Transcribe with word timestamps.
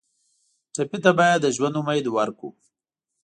ټپي 0.73 0.97
ته 1.03 1.11
باید 1.19 1.39
د 1.41 1.47
ژوند 1.55 1.75
امید 1.81 2.05
ورکړو. 2.15 2.49